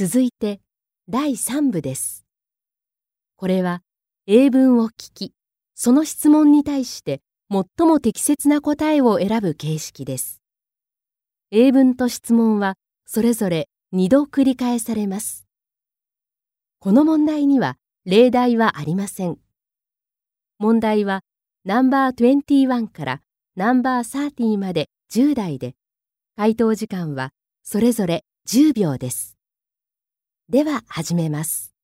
[0.00, 0.60] 続いて
[1.08, 2.24] 第3部です。
[3.34, 3.82] これは
[4.28, 5.32] 英文を聞き、
[5.74, 7.20] その質問に対して
[7.50, 10.40] 最も適切な答えを選ぶ形式です。
[11.50, 12.74] 英文と質問は
[13.06, 15.48] それぞれ2度繰り返されます。
[16.78, 17.74] この問題には
[18.04, 19.38] 例題はありません。
[20.60, 21.22] 問題は
[21.64, 23.20] ナンバー21から
[23.56, 25.74] ナンバー30まで10台で、
[26.36, 27.30] 回答時間は
[27.64, 29.37] それぞれ10秒です。
[30.50, 31.77] では始めます。